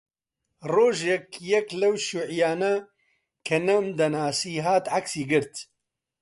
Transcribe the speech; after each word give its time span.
ڕۆژێک 0.73 1.27
یەک 1.51 1.67
لەو 1.81 1.93
شیووعییانە 2.05 2.73
کە 3.45 3.57
نەمدەناسی 3.67 4.55
هات 4.65 4.85
عەکسی 4.93 5.23
گرت 5.31 5.53